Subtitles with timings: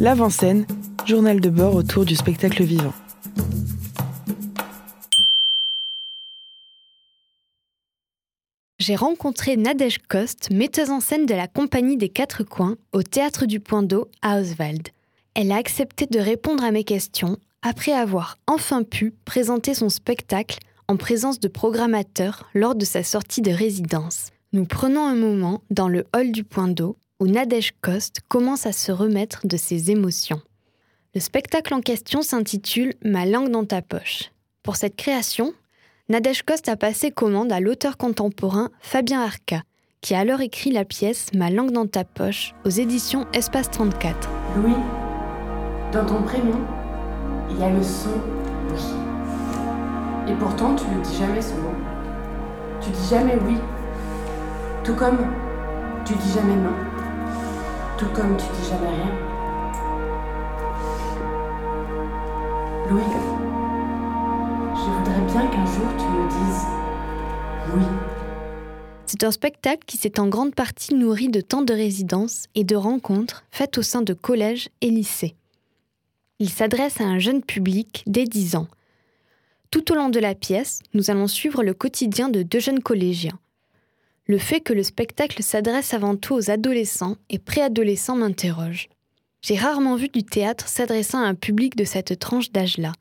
[0.00, 0.64] L'avant-scène,
[1.04, 2.94] journal de bord autour du spectacle vivant.
[8.78, 13.44] J'ai rencontré Nadège Kost, metteuse en scène de la Compagnie des Quatre Coins, au Théâtre
[13.44, 14.88] du Point d'eau à Oswald.
[15.34, 20.60] Elle a accepté de répondre à mes questions après avoir enfin pu présenter son spectacle
[20.88, 24.30] en présence de programmateurs lors de sa sortie de résidence.
[24.54, 28.72] Nous prenons un moment dans le hall du Point d'eau où Nadège Kost commence à
[28.72, 30.40] se remettre de ses émotions.
[31.14, 34.32] Le spectacle en question s'intitule Ma langue dans ta poche.
[34.62, 35.52] Pour cette création,
[36.08, 39.62] Nadège Kost a passé commande à l'auteur contemporain Fabien Arca,
[40.00, 44.30] qui a alors écrit la pièce Ma langue dans ta poche aux éditions Espace 34.
[44.56, 44.72] Louis,
[45.92, 46.58] dans ton prénom,
[47.50, 48.10] il y a le son
[48.70, 50.32] oui.
[50.32, 51.74] Et pourtant, tu ne dis jamais ce mot.
[52.80, 53.56] Tu dis jamais oui.
[54.84, 55.18] Tout comme
[56.06, 56.89] tu dis jamais non.
[58.00, 59.12] Tout comme tu dis jamais rien.
[62.88, 63.02] Louis,
[64.74, 66.64] je voudrais bien qu'un jour tu me dises
[67.74, 67.84] oui.
[69.04, 72.74] C'est un spectacle qui s'est en grande partie nourri de temps de résidence et de
[72.74, 75.34] rencontres faites au sein de collèges et lycées.
[76.38, 78.68] Il s'adresse à un jeune public dès 10 ans.
[79.70, 83.38] Tout au long de la pièce, nous allons suivre le quotidien de deux jeunes collégiens.
[84.30, 88.88] Le fait que le spectacle s'adresse avant tout aux adolescents et préadolescents m'interroge.
[89.42, 92.92] J'ai rarement vu du théâtre s'adressant à un public de cette tranche d'âge-là.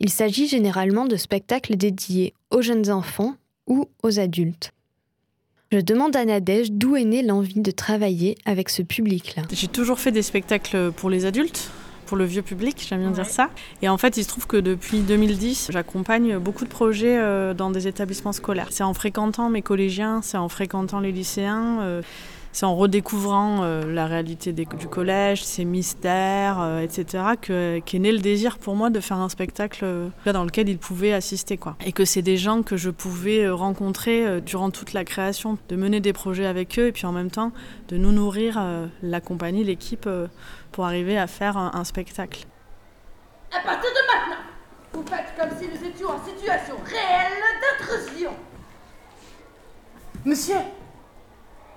[0.00, 3.36] Il s'agit généralement de spectacles dédiés aux jeunes enfants
[3.68, 4.72] ou aux adultes.
[5.70, 9.44] Je demande à Nadège d'où est née l'envie de travailler avec ce public-là.
[9.52, 11.70] J'ai toujours fait des spectacles pour les adultes,
[12.04, 13.50] pour le vieux public, j'aime bien dire ça.
[13.82, 17.70] Et en fait, il se trouve que depuis 2010, j'accompagne beaucoup de projets euh, dans
[17.70, 18.68] des établissements scolaires.
[18.70, 22.00] C'est en fréquentant mes collégiens, c'est en fréquentant les lycéens.
[22.54, 28.18] Euh, c'est en redécouvrant euh, la réalité du collège, ses mystères, etc., qu'est né le
[28.18, 29.84] désir pour moi de faire un spectacle
[30.24, 31.56] dans lequel ils pouvaient assister.
[31.56, 31.76] Quoi.
[31.84, 36.00] Et que c'est des gens que je pouvais rencontrer durant toute la création, de mener
[36.00, 37.52] des projets avec eux et puis en même temps
[37.88, 38.62] de nous nourrir,
[39.02, 40.08] la compagnie, l'équipe
[40.72, 42.46] pour arriver à faire un, un spectacle.
[43.52, 44.42] À partir de maintenant,
[44.92, 48.32] vous faites comme si nous étions en situation réelle d'intrusion.
[50.24, 50.56] Monsieur,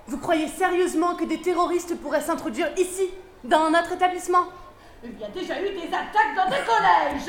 [0.08, 3.10] vous croyez sérieusement que des terroristes pourraient s'introduire ici,
[3.44, 4.46] dans notre établissement?
[5.04, 7.28] Il y a déjà eu des attaques dans des collèges.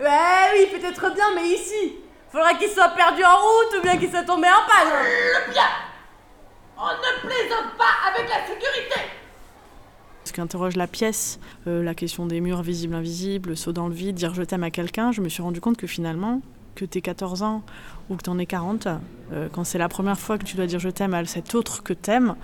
[0.00, 1.96] Ouais, oui, peut-être bien, mais ici,
[2.32, 4.90] faudra qu'ils soient perdus en route ou bien qu'ils soient tombés en panne.
[4.90, 5.68] Le bien
[6.78, 9.00] On ne plaisante pas avec la sécurité
[10.26, 13.88] ce qui interroge la pièce, euh, la question des murs visibles, invisibles, le saut dans
[13.88, 16.40] le vide, dire je t'aime à quelqu'un, je me suis rendu compte que finalement,
[16.74, 17.62] que tu 14 ans
[18.08, 18.88] ou que tu en aies 40,
[19.32, 21.82] euh, quand c'est la première fois que tu dois dire je t'aime à cet autre
[21.82, 22.36] que t'aimes,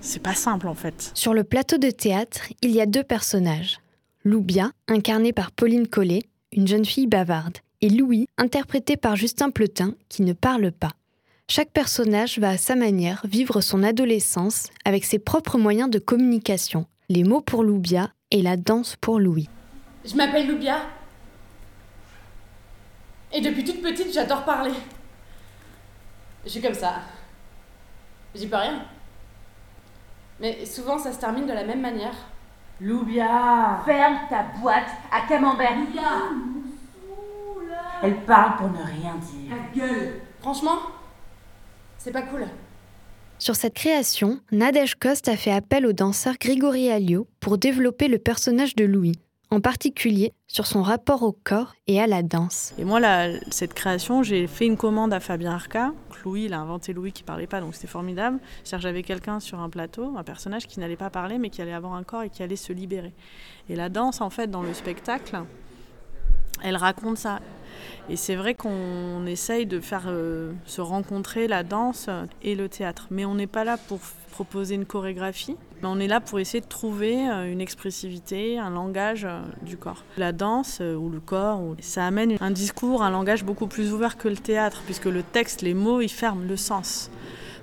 [0.00, 1.10] c'est pas simple en fait.
[1.14, 3.80] Sur le plateau de théâtre, il y a deux personnages.
[4.24, 6.22] Loubia, incarnée par Pauline Collet,
[6.52, 10.92] une jeune fille bavarde, et Louis, interprété par Justin Pletin, qui ne parle pas.
[11.48, 16.86] Chaque personnage va à sa manière vivre son adolescence avec ses propres moyens de communication,
[17.08, 19.48] les mots pour Loubia et la danse pour Louis.
[20.04, 20.82] Je m'appelle Loubia.
[23.32, 24.72] Et depuis toute petite, j'adore parler.
[26.44, 26.96] Je suis comme ça.
[28.34, 28.84] J'y peux rien.
[30.40, 32.14] Mais souvent, ça se termine de la même manière.
[32.80, 35.76] Loubia Ferme ta boîte à camembert.
[35.76, 36.02] Loubia
[38.02, 39.50] Elle parle pour ne rien dire.
[39.50, 40.78] Ta gueule Franchement,
[41.98, 42.46] c'est pas cool.
[43.38, 48.18] Sur cette création, Nadège Kost a fait appel au danseur Grigory Alliot pour développer le
[48.18, 49.16] personnage de Louis,
[49.50, 52.72] en particulier sur son rapport au corps et à la danse.
[52.78, 53.00] Et moi,
[53.50, 55.92] cette création, j'ai fait une commande à Fabien Arca.
[56.24, 58.38] Louis, il a inventé Louis qui parlait pas, donc c'était formidable.
[58.62, 61.72] C'est-à-dire j'avais quelqu'un sur un plateau, un personnage qui n'allait pas parler, mais qui allait
[61.72, 63.14] avoir un corps et qui allait se libérer.
[63.68, 65.40] Et la danse, en fait, dans le spectacle,
[66.62, 67.40] elle raconte ça.
[68.08, 72.08] Et c'est vrai qu'on essaye de faire euh, se rencontrer la danse
[72.42, 73.06] et le théâtre.
[73.10, 76.60] Mais on n'est pas là pour proposer une chorégraphie, mais on est là pour essayer
[76.60, 80.04] de trouver euh, une expressivité, un langage euh, du corps.
[80.16, 84.28] La danse ou le corps, ça amène un discours, un langage beaucoup plus ouvert que
[84.28, 87.10] le théâtre, puisque le texte, les mots, ils ferment le sens.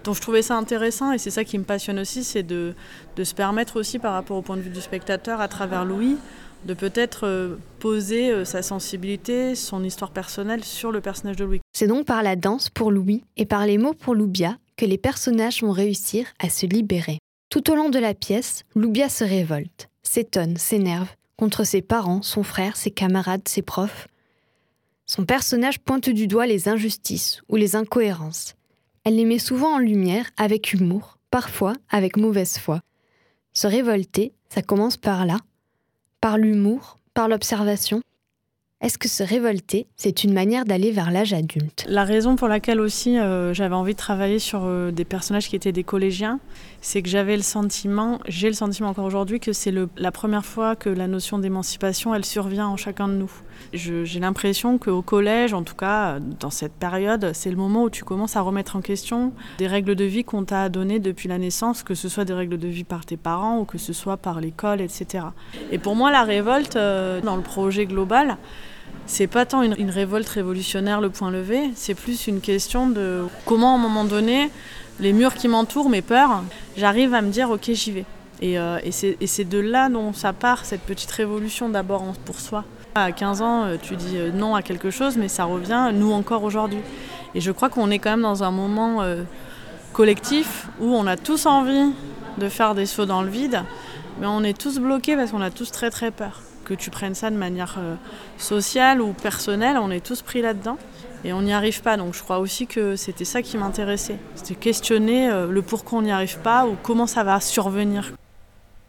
[0.08, 2.74] Donc je trouvais ça intéressant et c'est ça qui me passionne aussi, c'est de,
[3.22, 6.16] se permettre aussi par rapport au point de vue du spectateur à travers Louis
[6.64, 11.60] de peut-être euh, poser euh, sa sensibilité, son histoire personnelle sur le personnage de Louis.
[11.74, 14.98] C'est donc par la danse pour Louis et par les mots pour Loubia que les
[14.98, 17.20] personnages vont réussir à se libérer.
[17.50, 22.44] Tout au long de la pièce, Loubia se révolte, s'étonne, s'énerve contre ses parents, son
[22.44, 24.08] frère, ses camarades, ses profs.
[25.06, 28.57] Son personnage pointe du doigt les injustices ou les incohérences.
[29.08, 32.82] Elle les met souvent en lumière avec humour, parfois avec mauvaise foi.
[33.54, 35.38] Se révolter, ça commence par là,
[36.20, 38.02] Par l'humour Par l'observation
[38.80, 41.84] est-ce que se révolter, c'est une manière d'aller vers l'âge adulte?
[41.90, 45.56] La raison pour laquelle aussi euh, j'avais envie de travailler sur euh, des personnages qui
[45.56, 46.40] étaient des collégiens,
[46.80, 50.76] c'est que j'avais le sentiment, j'ai le sentiment encore aujourd'hui que c'est la première fois
[50.76, 53.32] que la notion d'émancipation, elle survient en chacun de nous.
[53.74, 58.04] J'ai l'impression qu'au collège, en tout cas dans cette période, c'est le moment où tu
[58.04, 61.84] commences à remettre en question des règles de vie qu'on t'a données depuis la naissance,
[61.84, 64.40] que ce soit des règles de vie par tes parents ou que ce soit par
[64.40, 65.26] l'école, etc.
[65.72, 68.38] Et pour moi, la révolte, euh, dans le projet global,
[69.06, 73.74] c'est pas tant une, révolte révolutionnaire, le point levé, c'est plus une question de comment,
[73.74, 74.50] à un moment donné,
[75.00, 76.44] les murs qui m'entourent, mes peurs,
[76.76, 78.06] j'arrive à me dire ok, j'y vais.
[78.42, 78.92] Et, euh, et
[79.28, 82.66] c'est de là dont ça part, cette petite révolution d'abord pour soi.
[82.96, 86.12] À 15 ans, euh, tu dis euh, non à quelque chose, mais ça revient, nous
[86.12, 86.80] encore aujourd'hui.
[87.36, 89.04] Et je crois qu'on est quand même dans un moment
[89.94, 91.92] collectif où on a tous envie
[92.38, 93.64] de faire des sauts dans le vide,
[94.20, 97.16] mais on est tous bloqués parce qu'on a tous très très peur que tu prennes
[97.16, 97.96] ça de manière euh,
[98.38, 100.78] sociale ou personnelle, on est tous pris là-dedans
[101.24, 101.96] et on n'y arrive pas.
[101.96, 104.18] Donc je crois aussi que c'était ça qui m'intéressait.
[104.36, 108.12] C'était questionner euh, le pourquoi on n'y arrive pas ou comment ça va survenir.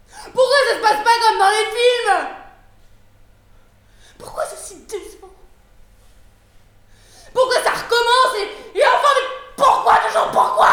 [0.08, 2.26] Pourquoi ça se passe pas comme dans les films
[4.18, 5.30] Pourquoi c'est si décevant
[7.32, 10.68] Pourquoi ça recommence et, et enfin mais pourquoi toujours pourquoi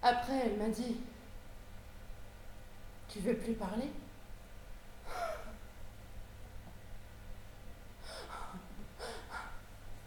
[0.00, 0.66] Après elle m'a
[3.08, 3.90] tu veux plus parler?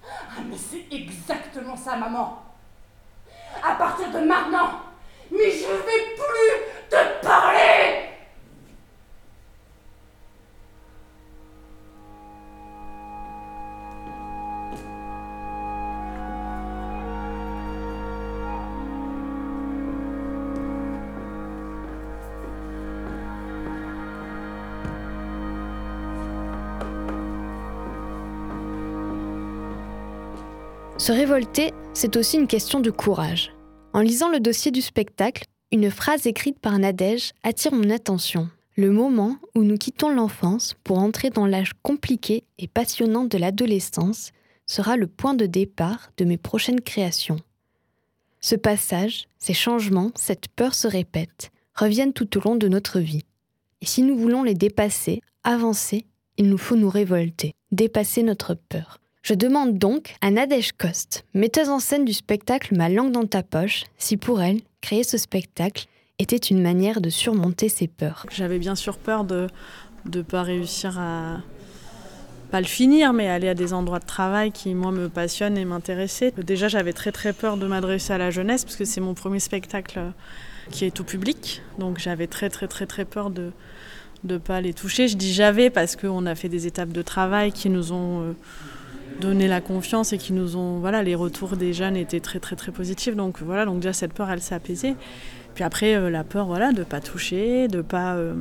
[0.04, 2.44] Ah mais c'est exactement ça maman.
[3.64, 4.82] À partir de maintenant
[5.30, 6.71] Mais je vais plus
[31.02, 33.52] Se révolter, c'est aussi une question de courage.
[33.92, 38.52] En lisant le dossier du spectacle, une phrase écrite par Nadège attire mon attention.
[38.78, 44.30] Le moment où nous quittons l'enfance pour entrer dans l'âge compliqué et passionnant de l'adolescence
[44.68, 47.40] sera le point de départ de mes prochaines créations.
[48.40, 53.26] Ce passage, ces changements, cette peur se répètent, reviennent tout au long de notre vie.
[53.82, 56.06] Et si nous voulons les dépasser, avancer,
[56.38, 59.01] il nous faut nous révolter, dépasser notre peur.
[59.24, 63.44] Je demande donc à Nadège Kost, metteuse en scène du spectacle Ma langue dans ta
[63.44, 65.86] poche, si pour elle, créer ce spectacle
[66.18, 68.26] était une manière de surmonter ses peurs.
[68.32, 69.46] J'avais bien sûr peur de
[70.12, 71.38] ne pas réussir à
[72.50, 75.66] pas le finir, mais aller à des endroits de travail qui, moi, me passionnent et
[75.66, 76.34] m'intéressaient.
[76.38, 79.40] Déjà, j'avais très très peur de m'adresser à la jeunesse, parce que c'est mon premier
[79.40, 80.02] spectacle
[80.72, 81.62] qui est tout public.
[81.78, 83.52] Donc j'avais très très très très peur de
[84.24, 85.08] ne pas les toucher.
[85.08, 88.22] Je dis j'avais parce qu'on a fait des étapes de travail qui nous ont...
[88.22, 88.34] Euh,
[89.22, 92.58] donné la confiance et qui nous ont voilà les retours des jeunes étaient très très
[92.58, 94.96] très positifs donc voilà donc déjà cette peur elle s'est apaisée
[95.56, 98.34] puis après euh, la peur voilà de pas toucher de pas euh,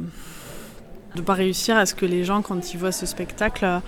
[1.14, 3.78] de pas réussir à ce que les gens quand ils voient ce spectacle euh,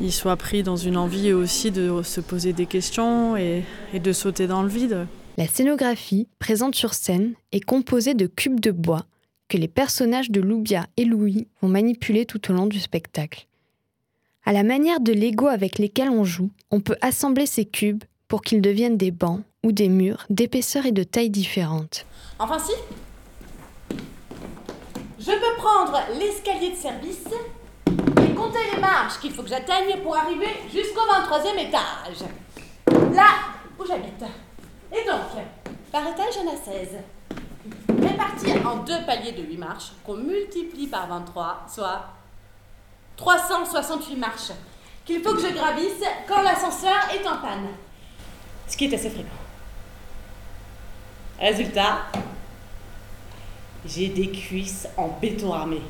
[0.00, 3.62] ils soient pris dans une envie aussi de se poser des questions et,
[3.94, 5.06] et de sauter dans le vide.
[5.38, 9.06] La scénographie présente sur scène est composée de cubes de bois
[9.48, 13.46] que les personnages de Loubia et Louis vont manipuler tout au long du spectacle.
[14.48, 18.42] À la manière de Lego avec lesquels on joue, on peut assembler ces cubes pour
[18.42, 22.06] qu'ils deviennent des bancs ou des murs d'épaisseur et de taille différentes.
[22.38, 22.70] Enfin si
[25.18, 27.24] Je peux prendre l'escalier de service
[27.88, 32.28] et compter les marches qu'il faut que j'atteigne pour arriver jusqu'au 23e étage.
[33.16, 33.30] Là
[33.80, 34.22] où j'habite.
[34.92, 35.44] Et donc,
[35.90, 36.98] par étage, en a 16.
[38.00, 42.15] Répartis en deux paliers de 8 marches qu'on multiplie par 23, soit
[43.16, 44.52] 368 marches
[45.04, 47.68] qu'il faut que je gravisse quand l'ascenseur est en panne.
[48.66, 49.28] Ce qui est assez fréquent.
[51.38, 52.06] Résultat,
[53.86, 55.80] j'ai des cuisses en béton armé.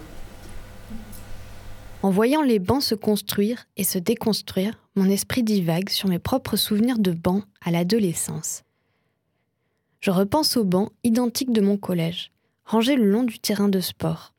[2.03, 6.57] En voyant les bancs se construire et se déconstruire, mon esprit divague sur mes propres
[6.57, 8.63] souvenirs de bancs à l'adolescence.
[10.01, 12.31] Je repense aux bancs identiques de mon collège,
[12.65, 14.35] rangés le long du terrain de sport.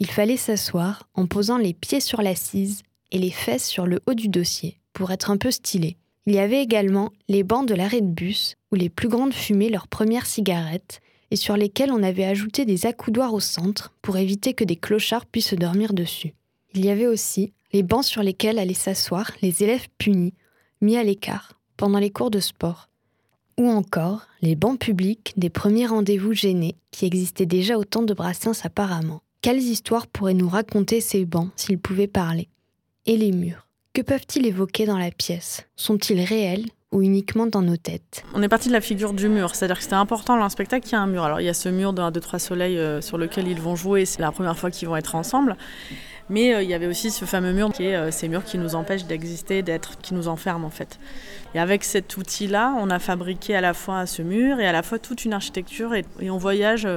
[0.00, 2.82] Il fallait s'asseoir en posant les pieds sur l'assise
[3.12, 5.96] et les fesses sur le haut du dossier pour être un peu stylé.
[6.26, 9.68] Il y avait également les bancs de l'arrêt de bus où les plus grandes fumaient
[9.68, 14.54] leurs premières cigarettes et sur lesquels on avait ajouté des accoudoirs au centre pour éviter
[14.54, 16.34] que des clochards puissent dormir dessus.
[16.74, 20.34] Il y avait aussi les bancs sur lesquels allaient s'asseoir les élèves punis,
[20.80, 22.88] mis à l'écart, pendant les cours de sport.
[23.58, 28.14] Ou encore les bancs publics des premiers rendez-vous gênés qui existaient déjà au temps de
[28.14, 29.22] Brassens apparemment.
[29.44, 32.48] Quelles histoires pourraient nous raconter ces bancs s'ils pouvaient parler?
[33.04, 35.66] Et les murs Que peuvent-ils évoquer dans la pièce?
[35.76, 38.24] Sont-ils réels ou uniquement dans nos têtes?
[38.32, 40.84] On est parti de la figure du mur, c'est-à-dire que c'était important dans le spectacle
[40.84, 41.24] qu'il y a un mur.
[41.24, 43.60] Alors il y a ce mur de 1, 2, 3 soleils euh, sur lequel ils
[43.60, 45.58] vont jouer, c'est la première fois qu'ils vont être ensemble.
[46.30, 48.58] Mais euh, il y avait aussi ce fameux mur qui est euh, ces murs qui
[48.58, 50.98] nous empêchent d'exister, d'être, qui nous enferment en fait.
[51.54, 54.82] Et avec cet outil-là, on a fabriqué à la fois ce mur et à la
[54.82, 56.88] fois toute une architecture et, on voyage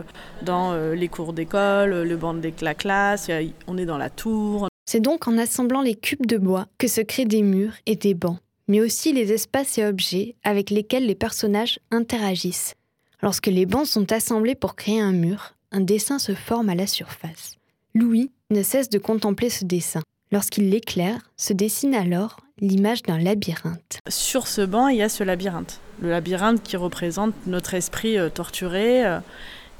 [0.41, 3.29] dans les cours d'école, le banc de la classe,
[3.67, 4.67] on est dans la tour.
[4.87, 8.15] C'est donc en assemblant les cubes de bois que se créent des murs et des
[8.15, 12.73] bancs, mais aussi les espaces et objets avec lesquels les personnages interagissent.
[13.21, 16.87] Lorsque les bancs sont assemblés pour créer un mur, un dessin se forme à la
[16.87, 17.56] surface.
[17.97, 20.01] Louis ne cesse de contempler ce dessin.
[20.31, 23.97] Lorsqu'il l'éclaire, se dessine alors l'image d'un labyrinthe.
[24.07, 25.79] Sur ce banc, il y a ce labyrinthe.
[26.01, 29.19] Le labyrinthe qui représente notre esprit euh, torturé euh,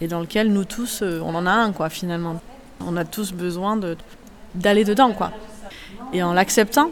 [0.02, 2.42] et dans lequel nous tous, euh, on en a un, quoi, finalement.
[2.80, 3.80] On a tous besoin
[4.56, 5.32] d'aller dedans, quoi.
[6.12, 6.90] Et en l'acceptant,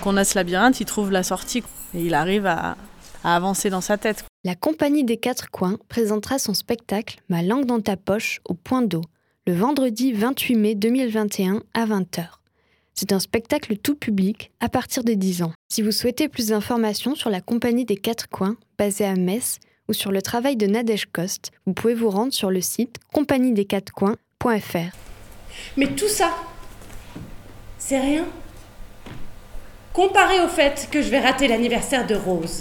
[0.00, 1.62] qu'on a ce labyrinthe, il trouve la sortie
[1.94, 2.78] et il arrive à,
[3.24, 4.24] à avancer dans sa tête.
[4.44, 8.80] La Compagnie des Quatre Coins présentera son spectacle Ma langue dans ta poche au point
[8.82, 9.02] d'eau
[9.48, 12.26] le vendredi 28 mai 2021 à 20h.
[12.94, 15.52] C'est un spectacle tout public à partir de 10 ans.
[15.68, 19.58] Si vous souhaitez plus d'informations sur la Compagnie des Quatre Coins, basée à Metz,
[19.88, 24.96] ou sur le travail de Nadège Coste, vous pouvez vous rendre sur le site compagniedesquatrecoins.fr.
[25.76, 26.36] Mais tout ça,
[27.78, 28.26] c'est rien.
[29.92, 32.60] Comparé au fait que je vais rater l'anniversaire de Rose.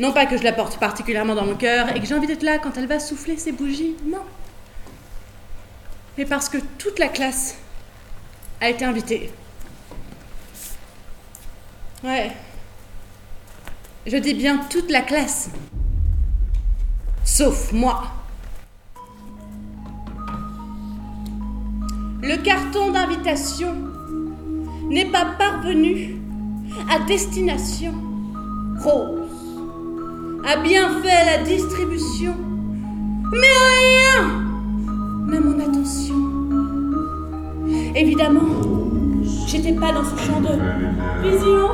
[0.00, 2.42] Non pas que je la porte particulièrement dans mon cœur et que j'ai envie d'être
[2.42, 4.22] là quand elle va souffler ses bougies, non
[6.18, 7.56] mais parce que toute la classe
[8.60, 9.30] a été invitée.
[12.02, 12.32] Ouais.
[14.04, 15.50] Je dis bien toute la classe.
[17.24, 18.02] Sauf moi.
[22.20, 23.76] Le carton d'invitation
[24.88, 26.16] n'est pas parvenu
[26.90, 27.94] à destination.
[28.80, 29.28] Rose
[30.44, 32.34] a bien fait la distribution,
[33.30, 34.37] mais rien
[35.28, 36.14] n'a mon attention.
[37.94, 38.40] Évidemment,
[39.46, 40.58] j'étais pas dans ce champ de
[41.22, 41.68] vision.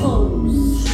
[0.00, 0.88] Rose,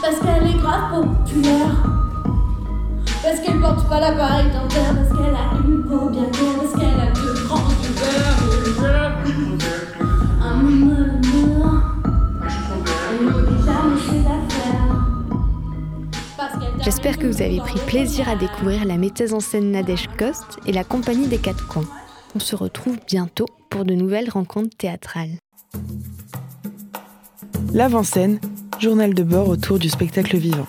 [0.00, 1.76] parce qu'elle est grave populaire.
[3.22, 7.00] Parce qu'elle porte pas l'appareil dentaire, parce qu'elle a une peau bien claire, parce qu'elle
[7.00, 8.42] a deux grands verres.
[16.84, 20.72] J'espère que vous avez pris plaisir à découvrir la metteuse en scène Nadège Coste et
[20.72, 21.86] la compagnie des quatre coins.
[22.34, 25.38] On se retrouve bientôt pour de nouvelles rencontres théâtrales.
[27.72, 28.40] L'avant-scène,
[28.80, 30.66] journal de bord autour du spectacle vivant.